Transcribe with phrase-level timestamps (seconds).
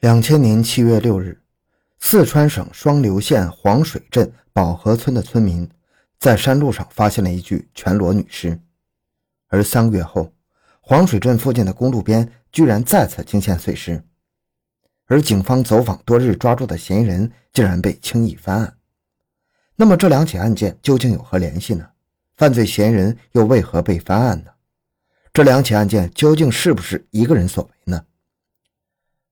[0.00, 1.42] 两千年七月六日，
[1.98, 5.68] 四川省双流县黄水镇宝河村的村民
[6.18, 8.58] 在山路上发现了一具全裸女尸，
[9.48, 10.32] 而三个月后，
[10.80, 14.02] 黄水镇附近的公路边居然再次惊现碎尸，
[15.04, 18.78] 而警方走访多日抓住的嫌疑人竟然被轻易翻案。
[19.76, 21.86] 那么这两起案件究竟有何联系呢？
[22.38, 24.50] 犯罪嫌疑人又为何被翻案呢？
[25.30, 28.02] 这两起案件究竟是不是一个人所为呢？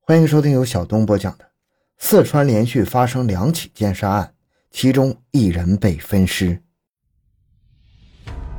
[0.08, 1.44] 欢迎收听由小东播讲的
[1.98, 4.32] 《四川连续发生两起奸杀案，
[4.70, 6.58] 其中一人被分尸》。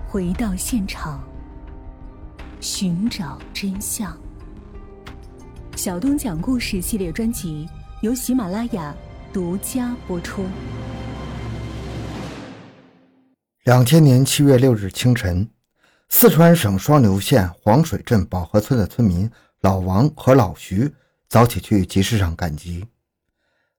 [0.08, 1.28] 回到现场，
[2.62, 4.16] 寻找真相。
[5.76, 7.68] 小东讲故事系列专辑
[8.04, 8.96] 由喜马拉雅
[9.34, 10.46] 独家播出。
[13.64, 15.50] 两千年七月六日清晨，
[16.10, 19.28] 四川省双流县黄水镇宝河村的村民
[19.62, 20.94] 老王和老徐。
[21.30, 22.88] 早起去集市上赶集，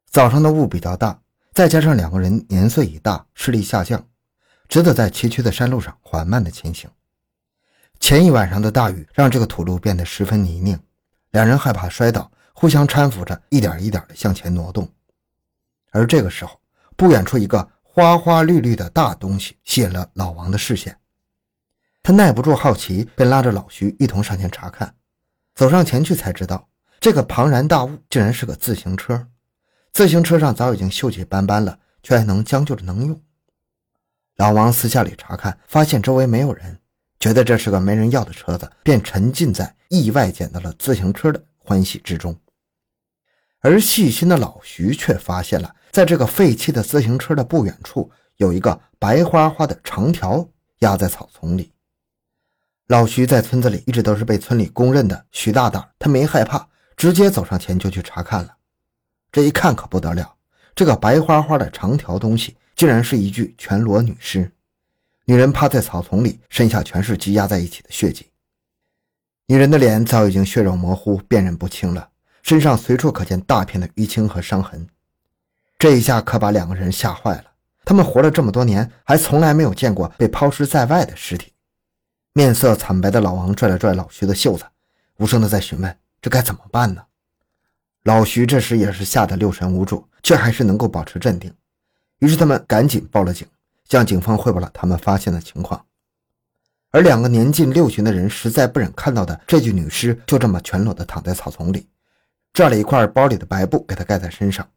[0.08, 1.20] 早上的雾比较大，
[1.52, 4.06] 再加上两个人年岁已大，视力下降，
[4.68, 6.88] 只得在崎岖的山路上缓慢的前行。
[7.98, 10.78] 前一晚上的大雨让这个土路变得十分泥泞，
[11.32, 14.88] 两人害怕摔倒，互相搀扶着，一点一点的向前挪动。
[15.90, 16.60] 而这个时候，
[16.96, 20.96] 不远处一个花花绿绿的大东西吸引了老王的视线，
[22.00, 24.94] 他耐不住好奇，便拉着老徐一同上前查看。
[25.56, 26.69] 走上前去，才知道。
[27.00, 29.26] 这个庞然大物竟然是个自行车，
[29.90, 33.18] 自行车上早已经锈迹斑斑了，却还能将就着能用。
[34.36, 36.78] 老王私下里查看，发现周围没有人，
[37.18, 42.38] 觉得这是个没人要的车子，便沉浸在意外捡到了自行车的欢喜之中。
[43.60, 50.46] 而细心的老徐却发现了，在这个废弃的自行车的不远处，有一个白花花的长条
[50.80, 51.72] 压在草丛里。
[52.88, 56.68] 老徐在村子里一直都是被村里公认的徐大胆，他没害怕。
[57.00, 58.54] 直接走上前就去查看了，
[59.32, 60.34] 这一看可不得了，
[60.74, 64.52] 这个白花花的长条东西竟然是一具全裸女尸，
[65.24, 68.26] 女人趴在草丛里，身下全是积压在一起的血迹，
[69.46, 72.10] 女人的脸早已经血肉模糊，辨认不清了，
[72.42, 74.86] 身上随处可见大片的淤青和伤痕，
[75.78, 77.44] 这一下可把两个人吓坏了，
[77.82, 81.54] 他们活了这么多年，还从来没有见过被抛尸在外的尸体，
[82.34, 84.66] 面色惨白的老王拽了拽老徐的袖子，
[85.16, 85.96] 无声的在询问。
[86.20, 87.02] 这该怎么办呢？
[88.04, 91.52] 老徐这时也是吓得六神无主，却还是能够保持镇定。
[92.18, 93.46] 于是他们赶紧报了警，
[93.88, 95.84] 向警方汇报了他们发现的情况。
[96.90, 101.86] 而两个年近六旬的人实在不忍看到的这具女尸就这么全裸的躺在草丛里，
[102.52, 104.68] 拽了一块包里的白布给她盖在身上。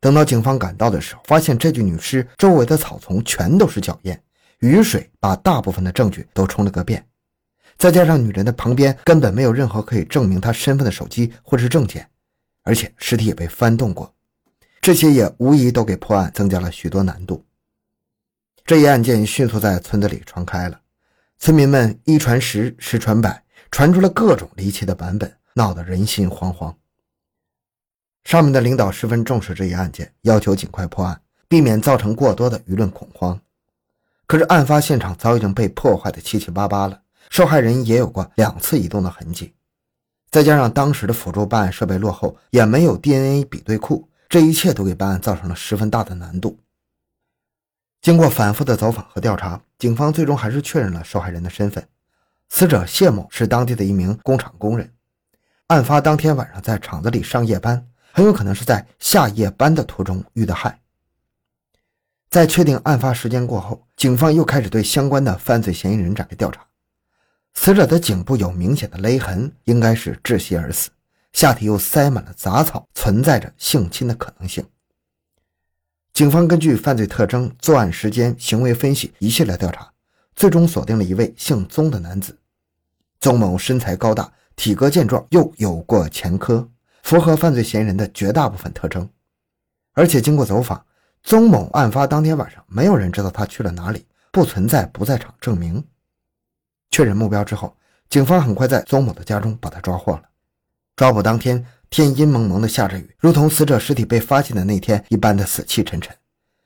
[0.00, 4.16] 等到警方赶到的时候，发现这具女尸周围的草丛全都是脚印，
[4.58, 7.06] 雨水把大部分的证据都冲了个遍。
[7.80, 12.06] 再加上女人的旁边根本没有任何可以证明她身份的手机或者是证件，
[12.62, 14.14] 而且尸体也被翻动过，
[14.82, 17.42] 这些也无疑都给破案增加了许多难度。
[18.66, 20.78] 这一案件迅速在村子里传开了，
[21.38, 26.74] 村民们一传十，十传百，传出了各种离奇的版本，闹得人心惶惶。
[28.24, 31.18] 上面的领导十分重视这一案件，要求尽快破案，
[31.48, 33.40] 避免造成过多的舆论恐慌。
[34.26, 37.00] 可是案发现场早已经被破坏的七七八八了。
[37.30, 39.54] 受害人也有过两次移动的痕迹，
[40.30, 46.58] 再加上当时的辅助办案设备落后，也没有 DNA 比对库，这一切都给办案造成了十分大的难度。
[48.02, 51.86] 经过反复的走访和调查，警方最终还是确认了受害人的身份。
[52.48, 54.92] 死者谢某是当地的一名工厂工人，
[55.68, 60.80] 案发当天晚上在厂子里上夜班，很有可能是在下夜班的途中遇的害。
[62.28, 66.66] 在确定案发时间过后，警方又开始对相关的犯罪嫌疑人展开调查。
[67.54, 70.90] 死者的颈部有明显的勒痕，应该是窒息而死。
[71.32, 74.64] 下体又塞满了杂草，存在着性侵的可能性。
[76.12, 79.92] 警方根据犯罪特征、作案时间、行为分析一系列调查，
[80.34, 82.36] 最终锁定了一位姓宗的男子。
[83.20, 86.68] 宗某身材高大，体格健壮，又有过前科，
[87.02, 89.08] 符合犯罪嫌疑人的绝大部分特征。
[89.92, 90.84] 而且经过走访，
[91.22, 95.84] 宗某案发当天晚上，没有人知道他去了哪里，不存在不在场证明。
[96.90, 97.76] 确认目标之后，
[98.08, 100.22] 警方很快在宗某的家中把他抓获了。
[100.96, 106.14] 抓捕当天，天阴蒙蒙的下着雨，如同死者尸体被发现的那天一般的死气沉沉。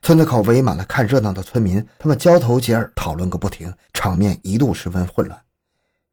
[0.01, 5.39] 村子口围满了看热闹的村民，他们交头接耳，讨论个不停，场面一度十分混乱。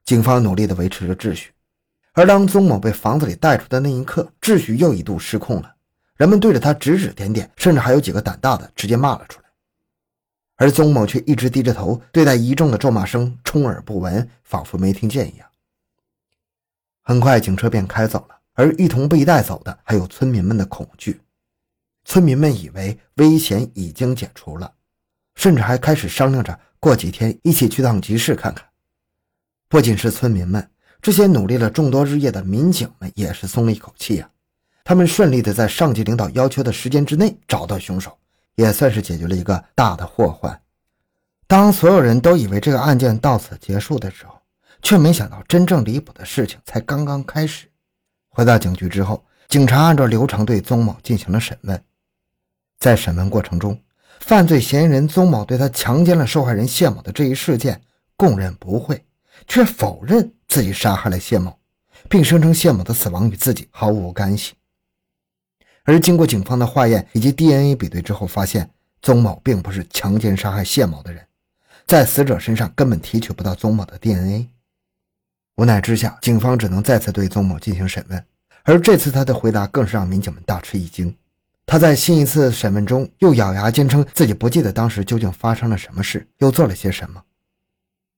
[0.05, 1.53] 警方努力地维持着秩序，
[2.13, 5.75] 而当宗某被房子里带出的那一刻，秩序又一度失控了。
[6.17, 9.42] 人们对着他指指点点，甚至还有几个胆大的直接骂了出来。
[10.63, 15.49] 而宗某却一直低着头，对待一众的咒骂声充耳不闻，仿佛没听见一样。
[17.03, 21.21] 很快，警车便开走了，而一同被带走的还有村民们的恐惧。
[22.05, 24.73] 村民们以为危险已经解除了，
[25.35, 28.65] 甚至还开始商量着过几天一起去趟集市看看。
[29.69, 30.71] 不仅是村民们，
[31.01, 34.31] 这些努力了众多日夜的民警们也是松了一口气呀。
[34.85, 38.17] 他们顺利的在上级领导要求的时间之内找到凶手，
[38.63, 40.61] 也算是解决了一个大的祸患。
[41.47, 44.41] 当所有人都以为这个案件到此结束的时候，
[44.81, 47.69] 却没想到真正离谱的事情才刚刚开始。
[48.31, 51.85] 回到警局之后，警察按照流程对宗某进行了审问。
[52.79, 53.79] 在审问过程中，
[54.21, 57.81] 犯罪嫌疑人宗某对他强奸了受害人谢某的这一事件
[58.17, 59.05] 供认不讳，
[59.47, 61.59] 却否认自己杀害了谢某，
[62.09, 64.55] 并声称谢某的死亡与自己毫无干系。
[65.85, 68.71] 而经过警方的化验以及 DNA 比对之后，发现
[69.01, 71.27] 宗某并不是强奸杀害谢某的人，
[71.87, 74.49] 在死者身上根本提取不到宗某的 DNA。
[75.57, 78.25] 无奈之下，警方只能再次对宗某进行审问，
[78.63, 81.15] 而这次他的回答更是让民警们大吃一惊。
[81.67, 87.23] 他在新一次审问中又咬牙坚称自己不记得当时究竟发生了什么事，又做了些什么。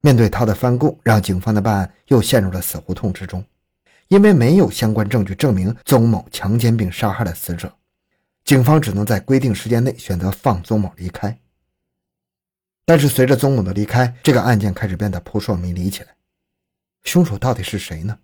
[0.01, 3.45] 面对他的翻供，让警方的办案又陷入了死胡同之中。
[4.09, 7.75] 因为没有相关证据证明宗某强奸并杀害了死者，
[8.45, 11.39] 警方只能在规定时间内选择放宗某离开。
[12.85, 16.15] 但是随着宗某的离开，这个案件开始变得扑朔迷离起来。
[17.03, 18.19] 凶手到底是谁呢？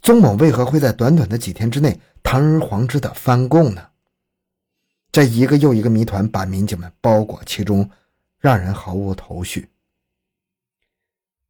[0.00, 3.88] 宗某为何会在短短的几天之内堂而皇之的翻供呢？
[5.12, 7.88] 这一个又一个谜团把民警们包裹其中，
[8.38, 9.70] 让人毫无头绪。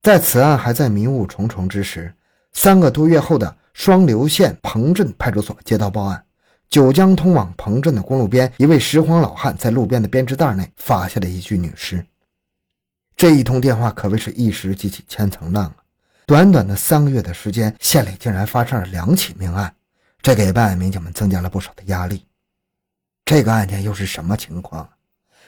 [0.03, 2.15] 在此案还在迷雾重重之时，
[2.53, 3.57] 三个多月后的。
[3.75, 6.25] 双流县彭镇派出所接到报案，
[6.69, 12.05] 九江通往彭镇的公路边，一位拾荒老汉在路边的编织袋内发现了一具女尸。
[13.17, 15.77] 这一通电话可谓是一石激起千层浪啊！
[16.27, 19.75] 短短的三个月的时间，县里竟然发生了两起命案，
[20.21, 22.27] 这给办案民警们增加了不少的压力。
[23.25, 24.89] 这个案件又是什么情况？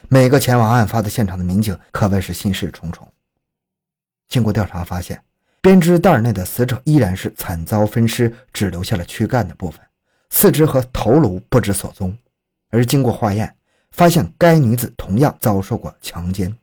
[0.09, 3.07] 每个前往案发的现场的民警可谓是心事重重。
[4.27, 5.21] 经过调查发现。
[5.65, 9.81] 编织袋内的死者依然是惨遭分尸，只留下了躯干的部分，
[10.29, 12.15] 四肢和头颅不知所踪。
[12.69, 13.51] 而经过化验，
[13.89, 16.55] 发现该女子同样遭受过强奸。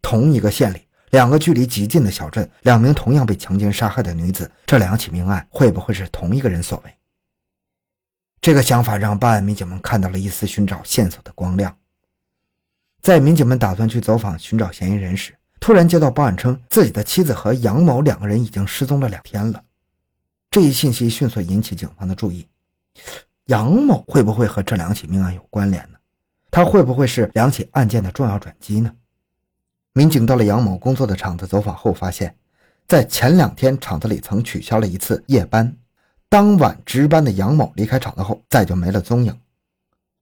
[0.00, 6.94] 同一个县里，两个距离极近的小镇，两名同样被强奸杀害的女子，这两起命案会不会是同一个人所为？
[8.40, 11.76] 这个想法让办案民警们看到了一丝寻找线索的光亮。
[13.02, 15.34] 在民警们打算去走访寻找嫌疑人时，
[15.64, 19.64] 突然接到报案，称自己的妻子和杨某两个人已经失踪了两天了。
[20.50, 22.46] 这一信息迅速引起警方的注意。
[23.46, 25.96] 杨某会不会和这两起命案有关联呢？
[26.50, 28.92] 他会不会是两起案件的重要转机呢？
[29.94, 32.36] 民警到了杨某工作的厂子走访后，发现，
[32.86, 35.74] 在前两天厂子里曾取消了一次夜班，
[36.28, 39.34] 当晚值班的杨某离开厂子后，再就没了踪影。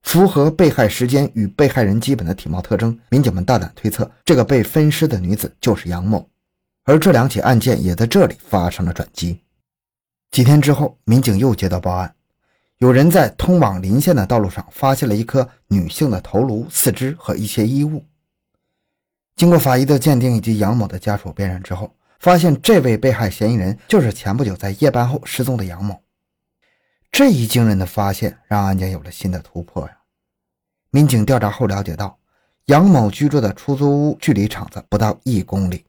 [0.03, 6.27] 符合被害时间与被害人基本的体貌特征，民警们大胆推测，这个被分尸的女子就是杨某。
[6.83, 9.39] 而这两起案件也在这里发生了转机。
[10.31, 12.13] 几天之后，民警又接到报案，
[12.79, 18.03] 有人在通往邻县的道路上发现了一颗女性的头颅、四肢和一些衣物。
[19.37, 26.02] 经过法医的鉴定以及杨某的家属辨认之后，发现这位被害嫌疑人就是前不久在夜班后失踪的杨某。
[27.13, 29.95] 这一惊人的发现让案件有了新的突破呀！
[30.89, 32.17] 民警调查后了解到，
[32.65, 35.85] 杨某居住的出租屋距离厂子不到一公里。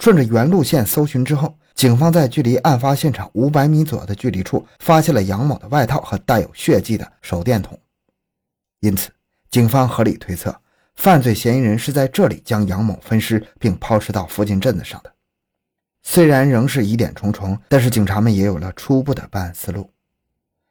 [0.00, 7.78] 顺着原路线搜寻之后，警方在距离案发现场五百米左右的距离处发现了杨某的外套和带有血迹的手电筒。
[8.80, 9.12] 因此，
[9.52, 10.60] 警方合理推测，
[10.96, 15.12] 犯罪嫌疑人是在这里将杨某分尸并抛尸到附近镇子上的。
[16.02, 19.88] 虽然仍是疑点重重，但是警察们也有了初步的办案思路。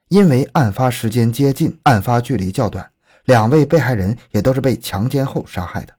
[0.10, 2.92] 因为案发时间接近，案发距离较短，
[3.26, 5.94] 两位被害人也都是被强奸后杀害的。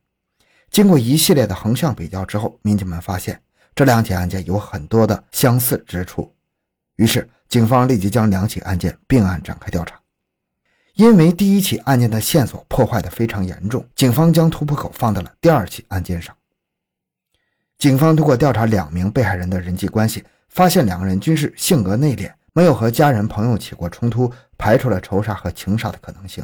[0.71, 3.41] 经过一系列的横向比较之后，民警们发现
[3.75, 6.33] 这两起案件有很多的相似之处，
[6.97, 9.99] 于是警方立即将两起案件并案展开调查。
[10.95, 16.35] 因为第一起案件的线索破坏的非常严重，警方将突破口放在了第二起案件上。
[17.77, 22.33] 警方通过调查两名被害人的人际关系，发现两个人均是性格内敛。
[22.57, 26.43] 没有和家人朋友起过冲突，排除了仇杀和情杀的可能性。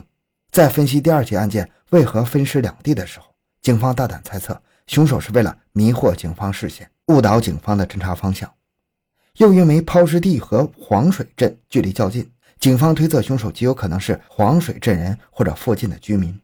[0.50, 8.52] 在分析第二起案件为何分尸两地的时候，警方大胆猜测，凶手是为了迷惑警方视线，误导警方的侦查方向。
[9.38, 16.38] 又因为抛尸地和黄水镇距离较近，警方推测凶手极有可能是黄水镇人或者附近的居民。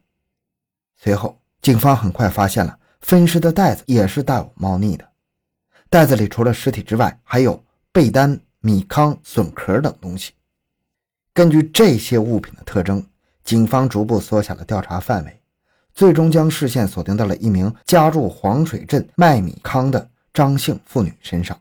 [0.97, 5.07] 随后，警方很快发现了分尸的袋子也是带有猫腻的，
[5.91, 8.41] 袋子里除了尸体之外，还有被单。
[8.61, 10.33] 米糠、笋壳等东西，
[11.33, 13.05] 根据这些物品的特征，
[13.43, 15.41] 警方逐步缩小了调查范围，
[15.93, 21.59] 最终将视线锁定到了一名家住黄水镇卖米糠的张姓妇女身上。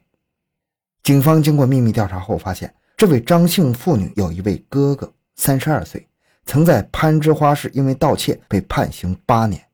[1.05, 6.07] 警方经过秘密调查后发现，这位张姓妇女有一位哥哥，三十二岁，
[6.47, 9.64] 曾在攀枝花市因为盗窃被判刑八年，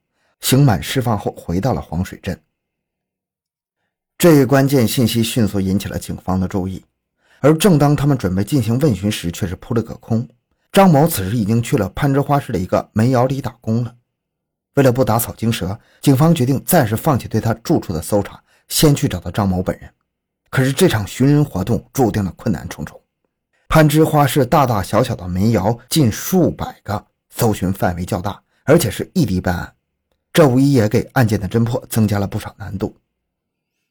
[0.41, 2.39] 刑满释放后回到了黄水镇。
[4.19, 6.85] 这一关键信息迅速引起了警方的注意，
[7.45, 10.27] 而正当他们准备进行问询时，却是扑了个空。
[10.73, 13.95] 张某此时已经去了攀枝花市的一个煤窑里打工了。
[14.77, 19.91] 为了不打草惊蛇，警方决定暂时放弃对他住处的搜查，先去找到张某本人。
[20.49, 22.99] 可是这场寻人活动注定了困难重重。
[23.69, 29.71] 攀枝花市大大小小的煤窑近数百个，搜寻范围较大，而且是异地办案，
[30.33, 32.97] 这无疑也给案件的侦破增加了不少难度。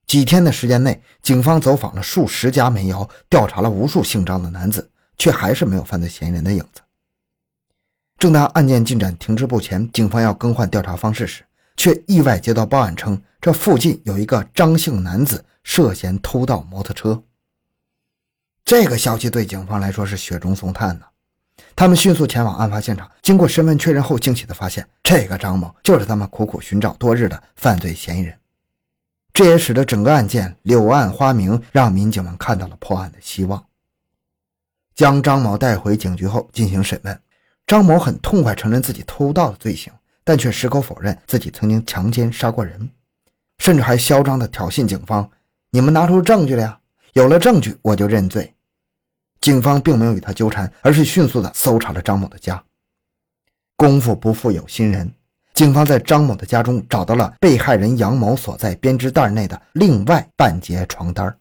[0.06, 6.82] 几天的时间内，警方走访了数十家煤窑，调查了无数姓张的男子，却还是没有犯罪嫌疑人的影子。
[8.20, 11.44] 正当案件进展停滞不前，警方要更换调查方式时，
[11.76, 17.24] 却意外接到报案称，这附近有一个张姓男子涉嫌偷盗摩托车。
[18.64, 21.06] 这个消息对警方来说是雪中送炭呐！
[21.76, 28.38] 他们迅速前往案发现场，经过身份确认后，惊喜地发现，这个张某就是他们苦苦寻找多日的犯罪嫌疑人。
[29.34, 33.66] 这也使得整个案件柳暗花明，让民警们看到了破案的希望。
[34.94, 37.20] 将张某带回警局后进行审问，
[37.66, 39.92] 张某很痛快承认自己偷盗的罪行，
[40.24, 42.88] 但却矢口否认自己曾经强奸杀过人，
[43.58, 45.28] 甚至还嚣张地挑衅警方
[45.72, 46.80] ：“你们拿出证据了呀？
[47.14, 48.54] 有了证据我就认罪。”
[49.42, 52.64] 警方并没有与他纠缠，而是迅速地搜查了张某的家。
[53.76, 55.12] 功夫不负有心人。
[55.54, 61.38] 警方在张某的家中找到了被害人杨某所在编织袋内的另外半截床单，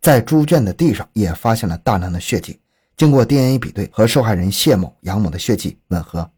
[0.00, 2.60] 在猪圈的地上也发现了大量的血迹，
[2.96, 6.30] 经过 DNA 比对，和受害人谢某、杨某的血迹吻合，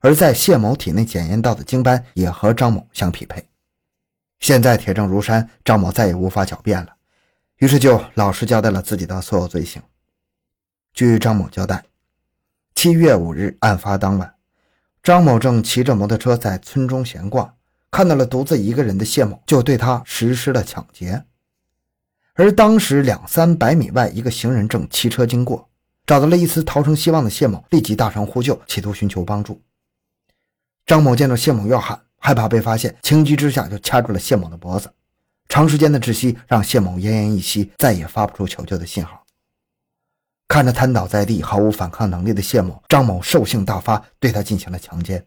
[0.00, 3.48] 而在谢某体内检验到的精斑也和张某相匹配。
[4.40, 6.92] 现在铁证如山，张某再也无法狡辩了，
[7.58, 9.80] 于是就老实交代了自己的所有罪行。
[10.92, 11.84] 据张某交代，
[12.74, 14.33] 七月五日案发当晚。
[15.04, 17.56] 张某正骑着摩托车在村中闲逛，
[17.90, 21.24] 看到了独自一个人的谢某，就对他实施了抢劫。
[22.32, 25.68] 而当时两三百米外，一个行人正骑车经过，
[26.06, 29.60] 找到了一丝逃生希望的谢某，立即大声呼救，企图寻求帮助。
[30.86, 34.90] 张某见到谢某要喊，害怕被发现，情急之下就掐住了谢某的脖子。
[35.50, 39.22] 长时间的窒息让谢某奄奄一息，再也发不出求救的信号。
[40.54, 45.26] 看着瘫倒在地、毫无反抗能力的谢某，张某兽性大发，对他进行了强奸。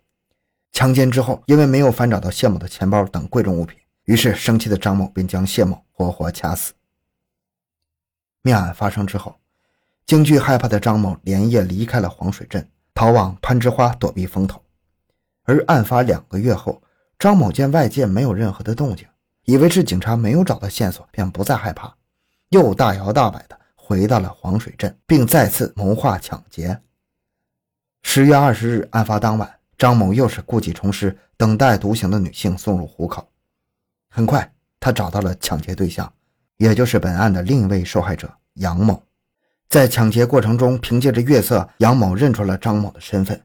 [0.72, 6.72] 强奸之后，因为没有翻找到谢某的钱包等贵重物品，于是生气的张某便将谢某活活掐死。
[8.41, 9.36] 命案发生之后，
[10.05, 14.63] 惊惧害怕的张某连夜离开了黄水镇，逃往攀枝花躲避风头。
[15.43, 16.81] 而案发两个月后，
[17.19, 19.05] 张某见外界没有任何的动静，
[19.43, 21.93] 以为是警察没有找到线索，便不再害怕，
[22.51, 23.57] 又大摇大摆的。
[23.88, 26.77] 回到了黄水镇，并再次谋划抢劫。
[28.03, 33.25] 十月二十日，案发当晚，张某又是故技重施，等待独行的女性送入虎口。
[34.10, 36.12] 很快，他找到了抢劫对象，
[36.58, 39.01] 也就是本案的另一位受害者杨某。
[39.70, 43.41] 在抢劫过程中，凭借着月色，杨某认出了张某的身份。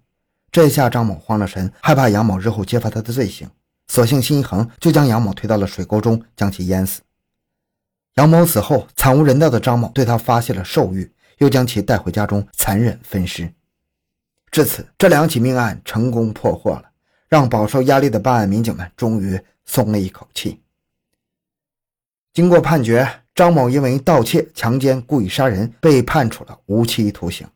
[0.50, 3.48] 这下张某慌了神，害怕杨某日后揭发他的罪行，
[3.86, 7.00] 索性心一横，就将杨某推到了水沟中，将其淹死。
[8.14, 13.52] 杨某死后，惨无人道的张某对他发泄了兽欲，又将其带回家中残忍分尸。
[14.50, 16.84] 至此，这两起命案成功破获了，
[17.28, 20.60] 让饱受压力的办案民警们终于松了一口气。
[22.34, 27.46] 经过判决，张某因为盗窃、强奸、故意杀人，被判处了无期徒刑。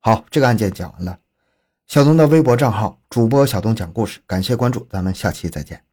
[0.00, 1.18] 好，这个案件讲完了。
[1.86, 5.87] 小东的微博账号主播小东讲故事，感谢关注，咱们下期再见。